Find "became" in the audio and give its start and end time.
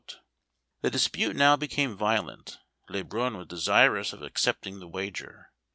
1.55-1.95